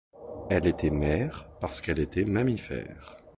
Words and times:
Elle 0.49 0.65
était 0.65 0.89
mère 0.89 1.47
parce 1.59 1.79
qu'elle 1.79 1.99
était 1.99 2.25
mammifère. 2.25 3.17